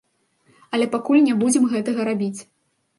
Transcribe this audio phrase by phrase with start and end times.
[0.77, 2.37] Але пакуль не будзем гэтага рабіць.